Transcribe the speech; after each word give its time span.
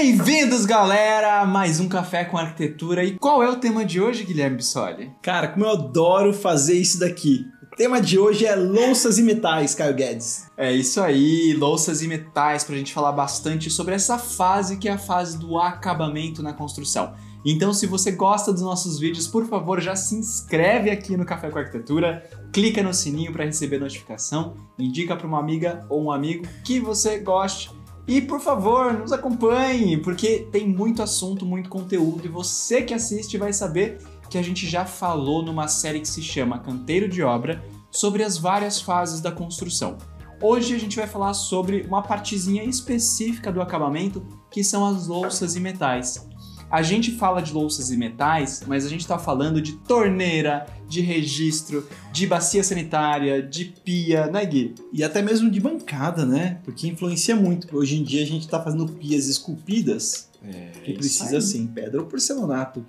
Bem-vindos, 0.00 0.64
galera, 0.64 1.44
mais 1.44 1.80
um 1.80 1.88
Café 1.88 2.24
com 2.24 2.38
Arquitetura. 2.38 3.02
E 3.02 3.18
qual 3.18 3.42
é 3.42 3.50
o 3.50 3.56
tema 3.56 3.84
de 3.84 4.00
hoje, 4.00 4.22
Guilherme 4.22 4.58
Bissoli? 4.58 5.10
Cara, 5.20 5.48
como 5.48 5.64
eu 5.64 5.72
adoro 5.72 6.32
fazer 6.32 6.74
isso 6.74 7.00
daqui. 7.00 7.44
O 7.72 7.74
tema 7.74 8.00
de 8.00 8.16
hoje 8.16 8.46
é 8.46 8.54
louças 8.54 9.18
e 9.18 9.24
metais, 9.24 9.74
Caio 9.74 9.96
Guedes. 9.96 10.46
É 10.56 10.72
isso 10.72 11.00
aí, 11.00 11.52
louças 11.52 12.00
e 12.00 12.06
metais, 12.06 12.62
pra 12.62 12.76
gente 12.76 12.94
falar 12.94 13.10
bastante 13.10 13.70
sobre 13.70 13.92
essa 13.92 14.18
fase 14.18 14.76
que 14.76 14.88
é 14.88 14.92
a 14.92 14.98
fase 14.98 15.36
do 15.36 15.58
acabamento 15.58 16.44
na 16.44 16.52
construção. 16.52 17.14
Então, 17.44 17.72
se 17.72 17.84
você 17.86 18.12
gosta 18.12 18.52
dos 18.52 18.62
nossos 18.62 19.00
vídeos, 19.00 19.26
por 19.26 19.48
favor, 19.48 19.80
já 19.80 19.96
se 19.96 20.14
inscreve 20.14 20.90
aqui 20.90 21.16
no 21.16 21.24
Café 21.24 21.50
com 21.50 21.58
Arquitetura, 21.58 22.22
clica 22.52 22.84
no 22.84 22.94
sininho 22.94 23.32
para 23.32 23.44
receber 23.44 23.80
notificação, 23.80 24.54
indica 24.78 25.16
para 25.16 25.26
uma 25.26 25.40
amiga 25.40 25.84
ou 25.88 26.04
um 26.04 26.12
amigo 26.12 26.46
que 26.62 26.78
você 26.78 27.18
goste 27.18 27.70
e 28.08 28.22
por 28.22 28.40
favor, 28.40 28.94
nos 28.94 29.12
acompanhe, 29.12 29.98
porque 29.98 30.48
tem 30.50 30.66
muito 30.66 31.02
assunto, 31.02 31.44
muito 31.44 31.68
conteúdo 31.68 32.24
e 32.24 32.28
você 32.28 32.80
que 32.80 32.94
assiste 32.94 33.36
vai 33.36 33.52
saber 33.52 33.98
que 34.30 34.38
a 34.38 34.42
gente 34.42 34.66
já 34.66 34.86
falou 34.86 35.42
numa 35.42 35.68
série 35.68 36.00
que 36.00 36.08
se 36.08 36.22
chama 36.22 36.58
Canteiro 36.58 37.06
de 37.06 37.22
Obra 37.22 37.62
sobre 37.90 38.22
as 38.22 38.38
várias 38.38 38.80
fases 38.80 39.20
da 39.20 39.30
construção. 39.30 39.98
Hoje 40.40 40.74
a 40.74 40.78
gente 40.78 40.96
vai 40.96 41.06
falar 41.06 41.34
sobre 41.34 41.82
uma 41.82 42.00
partezinha 42.00 42.64
específica 42.64 43.52
do 43.52 43.60
acabamento, 43.60 44.24
que 44.50 44.64
são 44.64 44.86
as 44.86 45.06
louças 45.06 45.54
e 45.54 45.60
metais. 45.60 46.26
A 46.70 46.82
gente 46.82 47.12
fala 47.12 47.40
de 47.40 47.52
louças 47.52 47.90
e 47.90 47.96
metais, 47.96 48.62
mas 48.66 48.84
a 48.84 48.88
gente 48.88 49.00
está 49.00 49.18
falando 49.18 49.60
de 49.60 49.72
torneira, 49.72 50.66
de 50.86 51.00
registro, 51.00 51.88
de 52.12 52.26
bacia 52.26 52.62
sanitária, 52.62 53.42
de 53.42 53.64
pia, 53.64 54.26
né, 54.26 54.44
Gui? 54.44 54.74
E 54.92 55.02
até 55.02 55.22
mesmo 55.22 55.50
de 55.50 55.60
bancada, 55.60 56.26
né? 56.26 56.60
Porque 56.64 56.86
influencia 56.86 57.34
muito. 57.34 57.74
Hoje 57.74 57.96
em 57.96 58.02
dia 58.02 58.22
a 58.22 58.26
gente 58.26 58.42
está 58.42 58.62
fazendo 58.62 58.86
pias 58.86 59.26
esculpidas, 59.26 60.28
É, 60.44 60.70
que 60.84 60.92
precisa 60.92 61.40
ser 61.40 61.58
em 61.58 61.66
pedra 61.66 62.00
ou 62.00 62.06
porcelanato. 62.06 62.84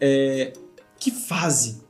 É, 0.00 0.54
que 0.98 1.10
fase 1.10 1.82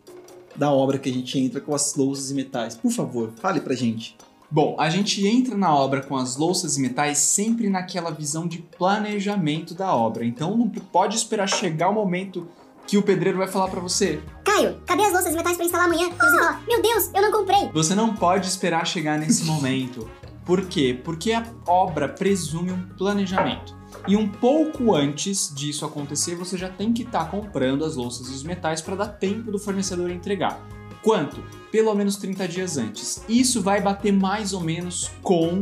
da 0.56 0.70
obra 0.70 0.98
que 0.98 1.08
a 1.08 1.12
gente 1.12 1.38
entra 1.38 1.60
com 1.60 1.74
as 1.74 1.94
louças 1.94 2.30
e 2.30 2.34
metais? 2.34 2.74
Por 2.74 2.90
favor, 2.90 3.32
fale 3.40 3.60
pra 3.60 3.74
gente. 3.74 4.16
Bom, 4.52 4.74
a 4.80 4.90
gente 4.90 5.24
entra 5.24 5.56
na 5.56 5.72
obra 5.72 6.02
com 6.02 6.16
as 6.16 6.36
louças 6.36 6.76
e 6.76 6.80
metais 6.80 7.18
sempre 7.18 7.70
naquela 7.70 8.10
visão 8.10 8.48
de 8.48 8.58
planejamento 8.58 9.74
da 9.74 9.94
obra. 9.94 10.24
Então 10.24 10.56
não 10.56 10.68
pode 10.68 11.16
esperar 11.16 11.48
chegar 11.48 11.88
o 11.88 11.94
momento 11.94 12.48
que 12.84 12.98
o 12.98 13.02
pedreiro 13.02 13.38
vai 13.38 13.46
falar 13.46 13.68
para 13.68 13.78
você. 13.78 14.20
Caio, 14.44 14.80
cadê 14.84 15.04
as 15.04 15.12
louças 15.12 15.32
e 15.32 15.36
metais 15.36 15.56
pra 15.56 15.64
instalar 15.64 15.86
amanhã? 15.86 16.08
E 16.08 16.18
você 16.18 16.38
fala, 16.38 16.60
meu 16.66 16.82
Deus, 16.82 17.10
eu 17.14 17.22
não 17.22 17.30
comprei. 17.30 17.70
Você 17.72 17.94
não 17.94 18.16
pode 18.16 18.48
esperar 18.48 18.84
chegar 18.84 19.16
nesse 19.16 19.44
momento. 19.44 20.10
Por 20.44 20.66
quê? 20.66 20.98
Porque 21.04 21.32
a 21.32 21.46
obra 21.68 22.08
presume 22.08 22.72
um 22.72 22.88
planejamento. 22.98 23.78
E 24.08 24.16
um 24.16 24.26
pouco 24.26 24.96
antes 24.96 25.54
disso 25.54 25.84
acontecer, 25.84 26.34
você 26.34 26.58
já 26.58 26.68
tem 26.68 26.92
que 26.92 27.02
estar 27.02 27.30
comprando 27.30 27.84
as 27.84 27.94
louças 27.94 28.28
e 28.28 28.32
os 28.32 28.42
metais 28.42 28.80
para 28.80 28.96
dar 28.96 29.08
tempo 29.08 29.52
do 29.52 29.60
fornecedor 29.60 30.10
entregar. 30.10 30.60
Quanto? 31.02 31.42
Pelo 31.70 31.94
menos 31.94 32.16
30 32.16 32.48
dias 32.48 32.76
antes. 32.76 33.24
Isso 33.28 33.62
vai 33.62 33.80
bater 33.80 34.12
mais 34.12 34.52
ou 34.52 34.60
menos 34.60 35.10
com 35.22 35.60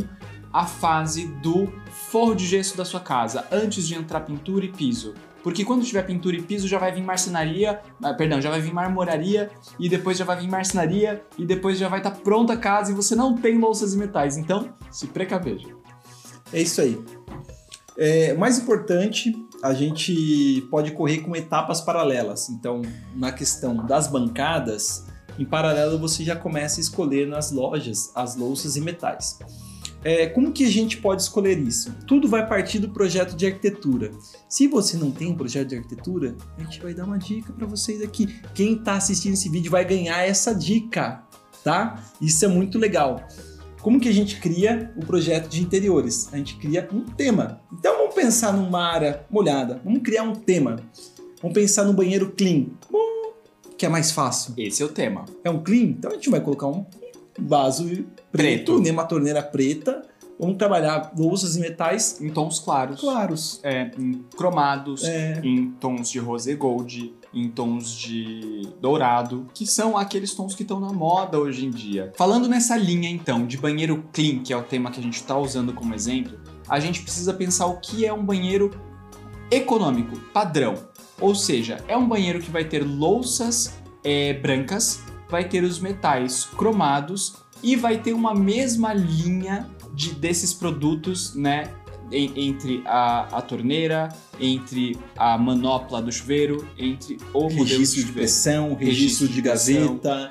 a 0.53 0.67
fase 0.67 1.27
do 1.27 1.73
forro 2.11 2.35
de 2.35 2.47
gesso 2.47 2.77
da 2.77 2.85
sua 2.85 3.01
casa, 3.01 3.47
antes 3.53 3.87
de 3.87 3.95
entrar 3.95 4.21
pintura 4.21 4.65
e 4.65 4.69
piso. 4.69 5.15
Porque 5.43 5.65
quando 5.65 5.85
tiver 5.85 6.03
pintura 6.03 6.37
e 6.37 6.43
piso 6.43 6.67
já 6.67 6.79
vai 6.79 6.93
vir 6.93 7.03
marcenaria, 7.03 7.81
ah, 8.03 8.13
perdão, 8.13 8.41
já 8.41 8.51
vai 8.51 8.61
vir 8.61 8.73
marmoraria 8.73 9.51
e 9.79 9.89
depois 9.89 10.19
já 10.19 10.25
vai 10.25 10.39
vir 10.41 10.49
marcenaria 10.49 11.23
e 11.39 11.47
depois 11.47 11.79
já 11.79 11.89
vai 11.89 12.01
estar 12.01 12.11
pronta 12.11 12.55
a 12.55 12.57
casa 12.57 12.91
e 12.91 12.95
você 12.95 13.15
não 13.15 13.37
tem 13.37 13.59
louças 13.59 13.95
e 13.95 13.99
metais. 13.99 14.37
Então, 14.37 14.75
se 14.91 15.07
precaveja. 15.07 15.69
É 16.53 16.61
isso 16.61 16.81
aí. 16.81 17.01
É, 17.97 18.35
mais 18.35 18.59
importante, 18.59 19.33
a 19.63 19.73
gente 19.75 20.67
pode 20.71 20.93
correr 20.93 21.19
com 21.19 21.35
etapas 21.35 21.81
paralelas. 21.81 22.49
Então, 22.49 22.83
na 23.15 23.33
questão 23.33 23.87
das 23.87 24.09
bancadas, 24.09 25.07
em 25.39 25.45
paralelo 25.45 25.99
você 25.99 26.25
já 26.25 26.35
começa 26.35 26.81
a 26.81 26.83
escolher 26.83 27.27
nas 27.27 27.53
lojas 27.53 28.11
as 28.15 28.37
louças 28.37 28.77
e 28.77 28.81
metais. 28.81 29.39
É, 30.05 30.27
como 30.27 30.53
que 30.53 30.65
a 30.65 30.69
gente 30.71 30.99
pode 30.99 31.23
escolher 31.23 31.59
isso? 31.59 31.93
Tudo 32.07 32.29
vai 32.29 32.47
partir 32.47 32.79
do 32.79 32.89
projeto 32.89 33.35
de 33.35 33.47
arquitetura. 33.47 34.11
Se 34.49 34.69
você 34.69 34.97
não 34.97 35.11
tem 35.11 35.29
um 35.29 35.37
projeto 35.37 35.69
de 35.69 35.77
arquitetura, 35.77 36.37
a 36.57 36.63
gente 36.63 36.81
vai 36.81 36.95
dar 36.95 37.05
uma 37.05 37.19
dica 37.19 37.53
para 37.53 37.67
vocês 37.67 38.01
aqui. 38.01 38.27
Quem 38.55 38.75
está 38.75 38.95
assistindo 38.95 39.33
esse 39.33 39.49
vídeo 39.49 39.71
vai 39.71 39.85
ganhar 39.85 40.23
essa 40.27 40.55
dica, 40.55 41.25
tá? 41.65 42.03
Isso 42.21 42.45
é 42.45 42.49
muito 42.49 42.79
legal. 42.79 43.27
Como 43.81 44.01
que 44.01 44.09
a 44.09 44.13
gente 44.13 44.41
cria 44.41 44.93
o 44.97 45.05
projeto 45.05 45.49
de 45.49 45.63
interiores? 45.63 46.29
A 46.33 46.37
gente 46.37 46.57
cria 46.57 46.89
um 46.93 47.05
tema. 47.05 47.61
Então 47.73 47.97
vamos 47.97 48.15
pensar 48.15 48.53
numa 48.53 48.85
área 48.85 49.25
molhada. 49.31 49.81
Vamos 49.85 50.03
criar 50.03 50.23
um 50.23 50.35
tema. 50.35 50.77
Vamos 51.41 51.55
pensar 51.55 51.85
no 51.85 51.93
banheiro 51.93 52.33
clean. 52.33 52.67
Que 53.79 53.87
é 53.87 53.89
mais 53.89 54.11
fácil. 54.11 54.53
Esse 54.59 54.83
é 54.83 54.87
o 54.87 54.89
tema. 54.89 55.25
É 55.45 55.49
um 55.49 55.63
clean? 55.63 55.85
Então 55.85 56.11
a 56.11 56.15
gente 56.15 56.29
vai 56.29 56.41
colocar 56.41 56.67
um 56.67 56.85
vaso 57.41 57.85
preto, 57.85 58.13
Preto. 58.33 58.81
né, 58.81 58.91
uma 58.91 59.05
torneira 59.05 59.43
preta. 59.43 60.03
Vamos 60.41 60.57
trabalhar 60.57 61.13
louças 61.17 61.57
e 61.57 61.61
metais 61.61 62.21
Em 62.21 62.29
tons 62.31 62.61
claros. 62.61 63.01
claros. 63.01 63.61
É, 63.63 63.91
em 63.99 64.25
cromados, 64.37 65.03
É. 65.05 65.41
em 65.43 65.71
tons 65.81 66.09
de 66.11 66.19
rosé 66.21 66.55
gold, 66.55 67.13
em 67.35 67.49
tons 67.49 67.93
de 67.93 68.69
dourado, 68.81 69.47
que 69.53 69.67
são 69.67 69.97
aqueles 69.97 70.33
tons 70.35 70.55
que 70.55 70.63
estão 70.63 70.79
na 70.79 70.93
moda 70.93 71.39
hoje 71.41 71.65
em 71.67 71.71
dia. 71.71 72.13
Falando 72.17 72.49
nessa 72.49 72.77
linha 72.77 73.09
então 73.11 73.47
de 73.47 73.57
banheiro 73.57 74.05
clean, 74.13 74.39
que 74.41 74.53
é 74.53 74.57
o 74.57 74.63
tema 74.63 74.91
que 74.93 75.01
a 75.01 75.03
gente 75.03 75.17
está 75.17 75.37
usando 75.37 75.73
como 75.73 75.93
exemplo, 75.95 76.39
a 76.69 76.79
gente 76.79 77.03
precisa 77.03 77.33
pensar 77.35 77.67
o 77.67 77.79
que 77.81 78.07
é 78.07 78.13
um 78.13 78.25
banheiro 78.25 78.71
econômico, 79.51 80.17
padrão. 80.33 80.75
Ou 81.21 81.35
seja, 81.35 81.83
é 81.89 81.97
um 81.97 82.07
banheiro 82.09 82.41
que 82.41 82.51
vai 82.51 82.65
ter 82.65 82.85
louças 82.85 83.79
é, 84.05 84.33
brancas, 84.35 85.01
vai 85.29 85.49
ter 85.49 85.63
os 85.65 85.79
metais 85.79 86.45
cromados 86.57 87.37
e 87.63 87.75
vai 87.77 87.99
ter 87.99 88.13
uma 88.13 88.35
mesma 88.35 88.93
linha 88.95 89.69
de, 89.93 90.13
desses 90.15 90.53
produtos, 90.55 91.35
né? 91.35 91.71
en- 92.13 92.33
entre 92.37 92.83
a, 92.87 93.39
a 93.39 93.43
torneira, 93.43 94.09
entre 94.41 94.97
a 95.17 95.37
manopla 95.37 96.01
do 96.01 96.11
chuveiro, 96.11 96.67
entre 96.79 97.19
o 97.35 97.49
registro 97.49 98.05
de 98.05 98.13
pressão, 98.13 98.75
registro, 98.75 99.27
Registro 99.27 99.29
de, 99.29 99.43
gaveta, 99.43 100.31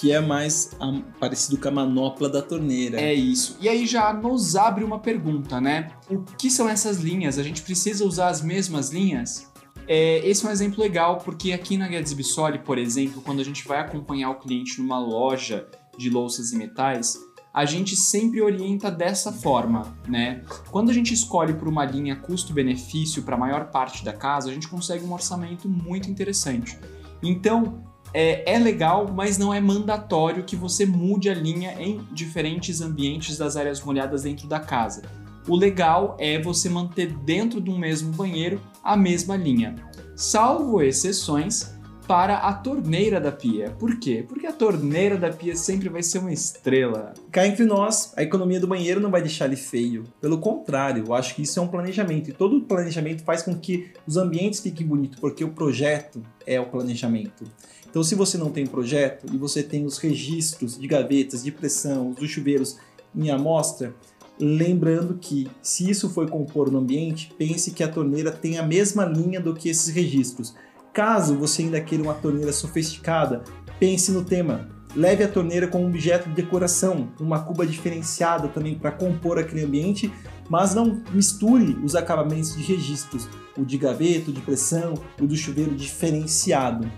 que 0.00 0.12
é 0.12 0.20
mais 0.20 0.70
ah, 0.80 1.00
parecido 1.18 1.58
com 1.58 1.68
a 1.68 1.70
manopla 1.70 2.28
da 2.30 2.40
torneira. 2.40 3.00
É 3.00 3.12
isso. 3.12 3.56
E 3.60 3.68
aí 3.68 3.86
já 3.86 4.12
nos 4.12 4.54
abre 4.56 4.84
uma 4.84 4.98
pergunta, 5.00 5.60
né? 5.60 5.90
O 6.08 6.20
que 6.22 6.50
são 6.50 6.68
essas 6.68 6.98
linhas? 6.98 7.38
A 7.38 7.42
gente 7.42 7.60
precisa 7.62 8.04
usar 8.06 8.28
as 8.28 8.40
mesmas 8.40 8.90
linhas? 8.90 9.48
É, 9.88 10.18
esse 10.28 10.44
é 10.44 10.48
um 10.48 10.52
exemplo 10.52 10.82
legal, 10.82 11.16
porque 11.18 11.50
aqui 11.50 11.78
na 11.78 11.88
Guedes 11.88 12.12
Bissoli, 12.12 12.58
por 12.58 12.76
exemplo, 12.76 13.22
quando 13.22 13.40
a 13.40 13.44
gente 13.44 13.66
vai 13.66 13.80
acompanhar 13.80 14.28
o 14.28 14.34
cliente 14.34 14.82
numa 14.82 14.98
loja 14.98 15.66
de 15.96 16.10
louças 16.10 16.52
e 16.52 16.56
metais, 16.56 17.18
a 17.54 17.64
gente 17.64 17.96
sempre 17.96 18.42
orienta 18.42 18.90
dessa 18.90 19.32
forma, 19.32 19.96
né? 20.06 20.42
Quando 20.70 20.90
a 20.90 20.92
gente 20.92 21.14
escolhe 21.14 21.54
por 21.54 21.66
uma 21.66 21.86
linha 21.86 22.14
custo-benefício 22.14 23.22
para 23.22 23.34
a 23.34 23.38
maior 23.38 23.70
parte 23.70 24.04
da 24.04 24.12
casa, 24.12 24.50
a 24.50 24.52
gente 24.52 24.68
consegue 24.68 25.04
um 25.06 25.12
orçamento 25.12 25.66
muito 25.66 26.10
interessante. 26.10 26.78
Então, 27.22 27.82
é, 28.12 28.54
é 28.54 28.58
legal, 28.58 29.10
mas 29.12 29.38
não 29.38 29.52
é 29.52 29.60
mandatório 29.60 30.44
que 30.44 30.54
você 30.54 30.84
mude 30.84 31.30
a 31.30 31.34
linha 31.34 31.74
em 31.80 32.06
diferentes 32.12 32.82
ambientes 32.82 33.38
das 33.38 33.56
áreas 33.56 33.82
molhadas 33.82 34.22
dentro 34.22 34.46
da 34.46 34.60
casa. 34.60 35.02
O 35.48 35.56
legal 35.56 36.14
é 36.20 36.38
você 36.38 36.68
manter 36.68 37.10
dentro 37.20 37.58
de 37.58 37.70
um 37.70 37.78
mesmo 37.78 38.12
banheiro 38.12 38.60
a 38.84 38.94
mesma 38.94 39.34
linha, 39.34 39.76
salvo 40.14 40.82
exceções 40.82 41.72
para 42.06 42.36
a 42.36 42.52
torneira 42.52 43.18
da 43.18 43.32
pia. 43.32 43.70
Por 43.78 43.98
quê? 43.98 44.22
Porque 44.28 44.46
a 44.46 44.52
torneira 44.52 45.16
da 45.16 45.30
pia 45.30 45.56
sempre 45.56 45.88
vai 45.88 46.02
ser 46.02 46.18
uma 46.18 46.32
estrela. 46.32 47.14
Cá 47.30 47.46
entre 47.46 47.64
nós, 47.64 48.12
a 48.14 48.22
economia 48.22 48.60
do 48.60 48.66
banheiro 48.66 49.00
não 49.00 49.10
vai 49.10 49.22
deixar 49.22 49.46
ele 49.46 49.56
feio. 49.56 50.04
Pelo 50.20 50.36
contrário, 50.36 51.04
eu 51.06 51.14
acho 51.14 51.34
que 51.34 51.42
isso 51.42 51.58
é 51.58 51.62
um 51.62 51.68
planejamento. 51.68 52.28
E 52.28 52.34
todo 52.34 52.60
planejamento 52.60 53.22
faz 53.24 53.42
com 53.42 53.58
que 53.58 53.90
os 54.06 54.18
ambientes 54.18 54.60
fiquem 54.60 54.86
bonitos, 54.86 55.18
porque 55.18 55.44
o 55.44 55.50
projeto 55.50 56.22
é 56.46 56.60
o 56.60 56.66
planejamento. 56.66 57.44
Então, 57.88 58.02
se 58.02 58.14
você 58.14 58.36
não 58.36 58.50
tem 58.50 58.66
projeto 58.66 59.26
e 59.32 59.38
você 59.38 59.62
tem 59.62 59.86
os 59.86 59.96
registros 59.96 60.78
de 60.78 60.86
gavetas, 60.86 61.42
de 61.42 61.50
pressão, 61.50 62.12
dos 62.12 62.30
chuveiros 62.30 62.76
em 63.14 63.30
amostra, 63.30 63.94
lembrando 64.40 65.18
que 65.20 65.48
se 65.60 65.88
isso 65.90 66.08
for 66.08 66.28
compor 66.28 66.70
no 66.70 66.78
ambiente, 66.78 67.32
pense 67.36 67.70
que 67.70 67.82
a 67.82 67.88
torneira 67.88 68.30
tem 68.30 68.58
a 68.58 68.62
mesma 68.62 69.04
linha 69.04 69.40
do 69.40 69.54
que 69.54 69.68
esses 69.68 69.92
registros. 69.92 70.54
Caso 70.92 71.36
você 71.36 71.62
ainda 71.62 71.80
queira 71.80 72.02
uma 72.02 72.14
torneira 72.14 72.52
sofisticada, 72.52 73.42
pense 73.78 74.10
no 74.12 74.24
tema. 74.24 74.68
Leve 74.96 75.22
a 75.22 75.28
torneira 75.28 75.68
como 75.68 75.86
objeto 75.86 76.28
de 76.28 76.34
decoração, 76.34 77.08
uma 77.20 77.40
cuba 77.40 77.66
diferenciada 77.66 78.48
também 78.48 78.76
para 78.76 78.90
compor 78.90 79.38
aquele 79.38 79.64
ambiente, 79.64 80.12
mas 80.48 80.74
não 80.74 81.02
misture 81.12 81.78
os 81.84 81.94
acabamentos 81.94 82.56
de 82.56 82.62
registros, 82.62 83.28
o 83.56 83.64
de 83.64 83.76
gaveta, 83.76 84.30
o 84.30 84.32
de 84.32 84.40
pressão, 84.40 84.94
o 85.20 85.26
do 85.26 85.36
chuveiro 85.36 85.74
diferenciado. 85.74 86.90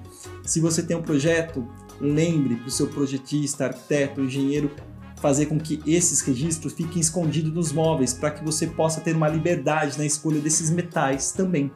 Se 0.45 0.61
você 0.61 0.83
tem 0.83 0.97
um 0.97 1.03
projeto, 1.03 1.67
lembre 2.01 2.57
para 2.57 2.69
o 2.69 2.71
seu 2.71 2.87
projetista, 2.87 3.67
arquiteto, 3.67 4.21
engenheiro 4.21 4.71
fazer 5.21 5.47
com 5.47 5.59
que 5.59 5.83
esses 5.87 6.21
registros 6.23 6.73
fiquem 6.73 7.01
escondidos 7.01 7.53
nos 7.53 7.73
móveis 7.73 8.15
para 8.15 8.31
que 8.31 8.45
você 8.45 8.67
possa 8.67 9.01
ter 9.01 9.15
uma 9.15 9.29
liberdade 9.29 9.99
na 9.99 10.05
escolha 10.05 10.41
desses 10.41 10.71
metais 10.71 11.33
também. 11.33 11.71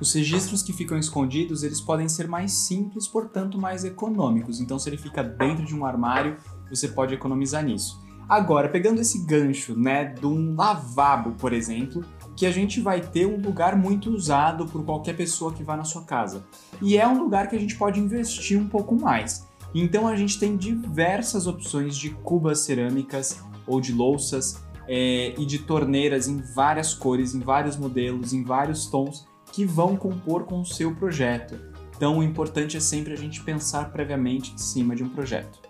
Os 0.00 0.12
registros 0.12 0.62
que 0.62 0.72
ficam 0.72 0.98
escondidos, 0.98 1.62
eles 1.62 1.80
podem 1.80 2.08
ser 2.08 2.28
mais 2.28 2.52
simples, 2.52 3.06
portanto 3.06 3.58
mais 3.58 3.84
econômicos. 3.84 4.60
Então, 4.60 4.78
se 4.78 4.88
ele 4.88 4.96
fica 4.96 5.22
dentro 5.22 5.64
de 5.64 5.74
um 5.74 5.84
armário, 5.84 6.36
você 6.68 6.88
pode 6.88 7.14
economizar 7.14 7.64
nisso. 7.64 8.02
Agora, 8.28 8.68
pegando 8.68 9.00
esse 9.00 9.24
gancho, 9.24 9.78
né, 9.78 10.06
de 10.06 10.26
um 10.26 10.54
lavabo, 10.56 11.32
por 11.32 11.52
exemplo, 11.52 12.02
que 12.36 12.46
a 12.46 12.50
gente 12.50 12.80
vai 12.80 13.00
ter 13.00 13.26
um 13.26 13.40
lugar 13.40 13.76
muito 13.76 14.10
usado 14.10 14.66
por 14.66 14.84
qualquer 14.84 15.14
pessoa 15.14 15.52
que 15.52 15.62
vá 15.62 15.76
na 15.76 15.84
sua 15.84 16.02
casa. 16.04 16.42
E 16.80 16.96
é 16.96 17.06
um 17.06 17.18
lugar 17.18 17.48
que 17.48 17.56
a 17.56 17.58
gente 17.58 17.76
pode 17.76 18.00
investir 18.00 18.58
um 18.58 18.66
pouco 18.66 18.94
mais. 18.94 19.46
Então 19.74 20.06
a 20.06 20.14
gente 20.14 20.38
tem 20.38 20.56
diversas 20.56 21.46
opções 21.46 21.96
de 21.96 22.10
cubas 22.10 22.60
cerâmicas 22.60 23.42
ou 23.66 23.80
de 23.80 23.92
louças 23.92 24.62
é, 24.86 25.34
e 25.36 25.44
de 25.44 25.58
torneiras 25.58 26.28
em 26.28 26.40
várias 26.40 26.94
cores, 26.94 27.34
em 27.34 27.40
vários 27.40 27.76
modelos, 27.76 28.32
em 28.32 28.44
vários 28.44 28.86
tons 28.86 29.26
que 29.52 29.64
vão 29.64 29.96
compor 29.96 30.44
com 30.44 30.60
o 30.60 30.66
seu 30.66 30.94
projeto. 30.94 31.58
Então 31.96 32.18
o 32.18 32.22
importante 32.22 32.76
é 32.76 32.80
sempre 32.80 33.12
a 33.12 33.16
gente 33.16 33.42
pensar 33.42 33.90
previamente 33.90 34.52
em 34.52 34.58
cima 34.58 34.94
de 34.94 35.02
um 35.02 35.08
projeto. 35.08 35.60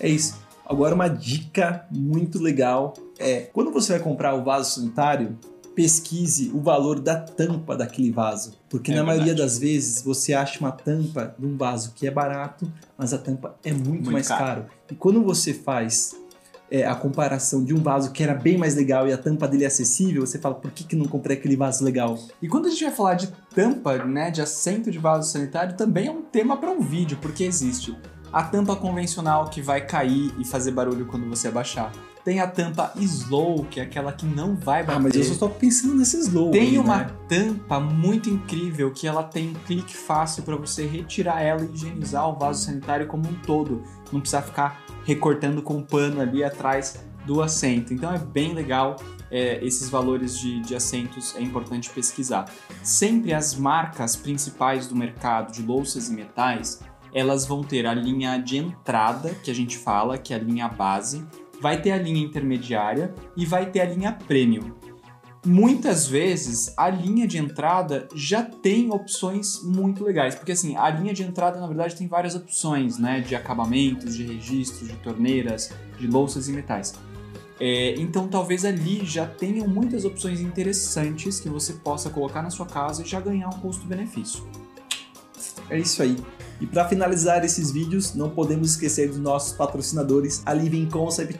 É 0.00 0.08
isso. 0.08 0.38
Agora 0.64 0.94
uma 0.94 1.08
dica 1.08 1.86
muito 1.90 2.38
legal 2.40 2.94
é 3.18 3.42
quando 3.52 3.72
você 3.72 3.92
vai 3.94 4.02
comprar 4.02 4.34
o 4.34 4.44
vaso 4.44 4.74
sanitário, 4.74 5.38
pesquise 5.78 6.50
o 6.52 6.60
valor 6.60 6.98
da 6.98 7.14
tampa 7.14 7.76
daquele 7.76 8.10
vaso. 8.10 8.58
Porque 8.68 8.90
É 8.90 8.96
na 8.96 9.04
maioria 9.04 9.26
verdade. 9.26 9.48
das 9.48 9.58
vezes 9.60 10.02
você 10.02 10.34
acha 10.34 10.58
uma 10.58 10.72
tampa 10.72 11.36
de 11.38 11.46
um 11.46 11.56
vaso 11.56 11.92
que 11.94 12.04
é 12.04 12.10
barato, 12.10 12.68
mas 12.96 13.14
a 13.14 13.18
tampa 13.18 13.54
é 13.62 13.72
muito, 13.72 13.88
Muito 13.90 14.10
mais 14.10 14.26
caro. 14.26 14.44
caro. 14.44 14.66
E 14.90 14.96
quando 14.96 15.22
você 15.22 15.54
faz 15.54 16.16
é, 16.68 16.84
a 16.84 16.96
comparação 16.96 17.62
de 17.62 17.72
um 17.72 17.80
vaso 17.80 18.10
que 18.10 18.24
era 18.24 18.34
bem 18.34 18.58
mais 18.58 18.74
legal 18.74 19.06
e 19.06 19.12
a 19.12 19.16
tampa 19.16 19.46
dele 19.46 19.62
é 19.62 19.68
acessível, 19.68 20.26
você 20.26 20.36
fala, 20.40 20.56
por 20.56 20.72
que, 20.72 20.82
que 20.82 20.96
não 20.96 21.06
comprei 21.06 21.36
aquele 21.36 21.54
vaso 21.54 21.84
legal? 21.84 22.18
E 22.42 22.48
quando 22.48 22.66
a 22.66 22.70
gente 22.70 22.82
vai 22.82 22.92
falar 22.92 23.14
de 23.14 23.28
tampa, 23.54 23.98
né, 24.04 24.32
de 24.32 24.42
assento 24.42 24.90
de 24.90 24.98
vaso 24.98 25.30
sanitário, 25.30 25.76
também 25.76 26.08
é 26.08 26.10
um 26.10 26.22
tema 26.22 26.56
para 26.56 26.72
um 26.72 26.80
vídeo, 26.80 27.16
porque 27.22 27.44
existe 27.44 27.96
a 28.32 28.42
tampa 28.42 28.74
convencional 28.74 29.48
que 29.48 29.62
vai 29.62 29.80
cair 29.86 30.34
e 30.40 30.44
fazer 30.44 30.72
barulho 30.72 31.06
quando 31.06 31.28
você 31.28 31.46
abaixar. 31.46 31.92
Tem 32.28 32.40
a 32.40 32.46
tampa 32.46 32.92
slow, 32.96 33.64
que 33.70 33.80
é 33.80 33.84
aquela 33.84 34.12
que 34.12 34.26
não 34.26 34.54
vai 34.54 34.82
bater. 34.82 34.98
Ah, 34.98 35.00
mas 35.00 35.14
eu 35.16 35.24
só 35.24 35.48
tô 35.48 35.48
pensando 35.48 35.94
nesse 35.94 36.18
slow 36.20 36.50
Tem 36.50 36.72
aí, 36.72 36.78
uma 36.78 36.98
né? 36.98 37.10
tampa 37.26 37.80
muito 37.80 38.28
incrível 38.28 38.92
que 38.92 39.06
ela 39.06 39.22
tem 39.22 39.48
um 39.48 39.54
clique 39.54 39.96
fácil 39.96 40.42
para 40.42 40.54
você 40.54 40.86
retirar 40.86 41.40
ela 41.40 41.62
e 41.62 41.72
higienizar 41.72 42.28
o 42.28 42.38
vaso 42.38 42.66
sanitário 42.66 43.06
como 43.06 43.26
um 43.26 43.34
todo. 43.46 43.82
Não 44.12 44.20
precisa 44.20 44.42
ficar 44.42 44.84
recortando 45.06 45.62
com 45.62 45.82
pano 45.82 46.20
ali 46.20 46.44
atrás 46.44 47.02
do 47.24 47.40
assento. 47.40 47.94
Então 47.94 48.12
é 48.12 48.18
bem 48.18 48.52
legal. 48.52 48.96
é, 49.30 49.64
esses 49.64 49.88
valores 49.88 50.38
de, 50.38 50.60
de 50.60 50.74
assentos 50.74 51.34
é 51.36 51.40
importante 51.40 51.90
pesquisar. 51.90 52.46
Sempre 52.82 53.32
as 53.32 53.54
marcas 53.54 54.16
principais 54.16 54.86
do 54.86 54.96
mercado 54.96 55.52
de 55.52 55.62
louças 55.62 56.08
e 56.08 56.12
metais, 56.12 56.80
elas 57.12 57.46
vão 57.46 57.62
ter 57.62 57.86
a 57.86 57.94
linha 57.94 58.38
de 58.38 58.58
entrada, 58.58 59.30
que 59.42 59.50
a 59.50 59.54
gente 59.54 59.76
fala, 59.78 60.18
que 60.18 60.32
é 60.32 60.36
a 60.36 60.40
linha 60.40 60.68
base, 60.68 61.26
vai 61.60 61.80
ter 61.80 61.92
a 61.92 61.98
linha 61.98 62.24
intermediária 62.24 63.14
e 63.36 63.44
vai 63.44 63.70
ter 63.70 63.80
a 63.80 63.84
linha 63.84 64.12
premium. 64.12 64.72
Muitas 65.46 66.06
vezes 66.06 66.74
a 66.76 66.90
linha 66.90 67.26
de 67.26 67.38
entrada 67.38 68.08
já 68.14 68.42
tem 68.42 68.90
opções 68.92 69.62
muito 69.62 70.04
legais, 70.04 70.34
porque 70.34 70.52
assim, 70.52 70.76
a 70.76 70.90
linha 70.90 71.14
de 71.14 71.22
entrada 71.22 71.60
na 71.60 71.66
verdade 71.66 71.96
tem 71.96 72.08
várias 72.08 72.34
opções, 72.34 72.98
né, 72.98 73.20
de 73.20 73.36
acabamentos, 73.36 74.16
de 74.16 74.24
registros, 74.24 74.88
de 74.88 74.96
torneiras, 74.96 75.72
de 75.98 76.06
louças 76.06 76.48
e 76.48 76.52
metais. 76.52 76.94
É, 77.60 77.94
então 77.98 78.28
talvez 78.28 78.64
ali 78.64 79.04
já 79.04 79.26
tenham 79.26 79.66
muitas 79.66 80.04
opções 80.04 80.40
interessantes 80.40 81.40
que 81.40 81.48
você 81.48 81.72
possa 81.72 82.10
colocar 82.10 82.42
na 82.42 82.50
sua 82.50 82.66
casa 82.66 83.02
e 83.02 83.06
já 83.06 83.20
ganhar 83.20 83.48
um 83.48 83.58
custo-benefício. 83.60 84.44
É 85.70 85.78
isso 85.78 86.02
aí. 86.02 86.16
E 86.60 86.66
para 86.66 86.88
finalizar 86.88 87.44
esses 87.44 87.70
vídeos, 87.70 88.14
não 88.14 88.30
podemos 88.30 88.70
esquecer 88.70 89.08
dos 89.08 89.18
nossos 89.18 89.52
patrocinadores, 89.52 90.42
a 90.44 90.52
Living 90.52 90.88
Concept, 90.88 91.38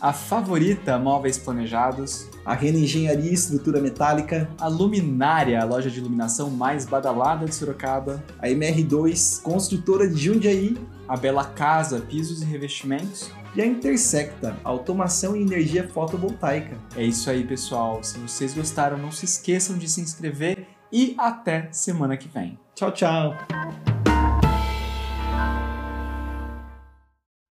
A 0.00 0.12
favorita 0.12 0.98
Móveis 0.98 1.36
Planejados, 1.36 2.26
a 2.44 2.54
Rena 2.54 2.78
Engenharia 2.78 3.30
e 3.30 3.34
Estrutura 3.34 3.80
Metálica, 3.80 4.48
a 4.58 4.66
Luminária, 4.66 5.60
a 5.60 5.64
loja 5.64 5.90
de 5.90 5.98
iluminação 5.98 6.48
mais 6.50 6.86
badalada 6.86 7.44
de 7.44 7.54
Sorocaba, 7.54 8.24
a 8.38 8.48
MR2, 8.48 9.42
Construtora 9.42 10.08
de 10.08 10.16
Jundiaí 10.16 10.76
a 11.10 11.16
Bela 11.16 11.44
Casa, 11.44 12.00
pisos 12.00 12.40
e 12.40 12.44
revestimentos. 12.44 13.32
e 13.56 13.60
a 13.60 13.66
Intersecta, 13.66 14.56
Automação 14.62 15.34
e 15.36 15.42
Energia 15.42 15.88
Fotovoltaica. 15.88 16.78
É 16.94 17.02
isso 17.02 17.28
aí, 17.28 17.44
pessoal. 17.44 18.00
Se 18.00 18.16
vocês 18.20 18.54
gostaram, 18.54 18.96
não 18.96 19.10
se 19.10 19.24
esqueçam 19.24 19.76
de 19.76 19.88
se 19.88 20.00
inscrever 20.00 20.68
e 20.92 21.16
até 21.18 21.68
semana 21.72 22.16
que 22.16 22.28
vem. 22.28 22.56
Tchau, 22.80 22.90
tchau! 22.92 23.89